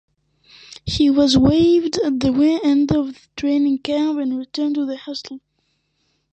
He 0.83 1.11
was 1.11 1.37
waived 1.37 1.97
at 1.97 2.21
the 2.21 2.59
end 2.63 2.91
of 2.91 3.29
training 3.35 3.83
camp 3.83 4.17
and 4.17 4.35
returned 4.35 4.73
to 4.73 4.85
the 4.87 4.97
Hustle. 4.97 5.41